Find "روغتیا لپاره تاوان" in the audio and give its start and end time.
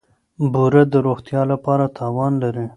1.07-2.33